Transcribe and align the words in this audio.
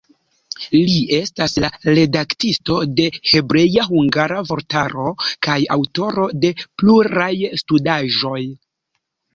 Li 0.77 0.93
estas 1.17 1.53
la 1.63 1.69
redaktisto 1.97 2.79
de 3.01 3.07
hebrea-hungara 3.33 4.41
vortaro 4.53 5.07
kaj 5.29 5.61
aŭtoro 5.79 6.29
de 6.43 6.55
pluraj 6.67 7.33
studaĵoj. 7.65 8.43